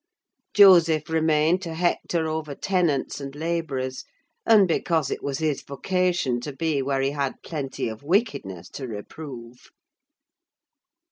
[0.55, 4.03] Joseph remained to hector over tenants and labourers;
[4.47, 8.87] and because it was his vocation to be where he had plenty of wickedness to
[8.87, 9.69] reprove.